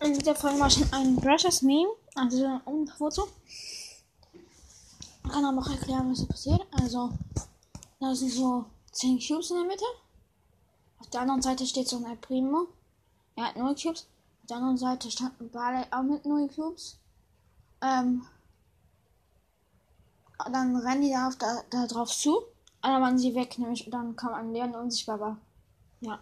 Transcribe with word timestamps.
In 0.00 0.12
dieser 0.12 0.34
Folge 0.34 0.58
mache 0.58 0.72
schon 0.72 0.92
ein 0.92 1.16
Precious 1.16 1.62
Meme, 1.62 1.88
also 2.14 2.60
ein 2.66 2.86
Foto. 2.86 3.28
Ich 5.24 5.30
kann 5.30 5.44
aber 5.44 5.58
auch 5.60 5.70
erklären, 5.70 6.10
was 6.10 6.18
hier 6.18 6.28
passiert. 6.28 6.66
Also, 6.72 7.10
da 7.98 8.14
sind 8.14 8.30
so 8.30 8.66
10 8.92 9.18
Cubes 9.18 9.50
in 9.50 9.56
der 9.56 9.66
Mitte. 9.66 9.84
Auf 11.00 11.08
der 11.08 11.22
anderen 11.22 11.40
Seite 11.40 11.66
steht 11.66 11.88
so 11.88 11.96
ein 11.96 12.20
Primo. 12.20 12.68
Er 13.36 13.46
hat 13.46 13.56
0 13.56 13.74
Cubes. 13.74 14.06
Auf 14.42 14.46
der 14.48 14.56
anderen 14.58 14.76
Seite 14.76 15.10
stand 15.10 15.40
ein 15.40 15.50
Barley 15.50 15.84
auch 15.90 16.02
mit 16.02 16.26
0 16.26 16.48
Cubes. 16.48 16.98
Ähm, 17.80 18.26
dann 20.52 20.76
rennen 20.76 21.02
die 21.02 21.10
da, 21.10 21.28
auf 21.28 21.36
da, 21.36 21.62
da 21.70 21.86
drauf 21.86 22.10
zu. 22.10 22.36
Und 22.36 22.44
dann 22.82 23.02
waren 23.02 23.18
sie 23.18 23.34
weg, 23.34 23.58
nämlich 23.58 23.88
dann 23.90 24.14
kam 24.14 24.34
ein 24.34 24.52
Leon 24.52 24.74
unsichtbar 24.74 25.18
war. 25.18 25.36
Ja. 26.00 26.18